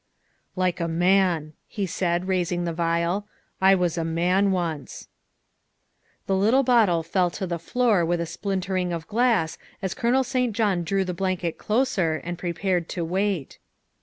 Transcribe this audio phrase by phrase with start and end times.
[0.55, 3.27] "Like a man," he said, raising the vial."
[3.71, 5.07] I was a man once."
[6.25, 10.55] The little bottle fell to the floor with a splintering of glass as Colonel St.
[10.55, 13.59] John drew the blanket closer and prepared to wait.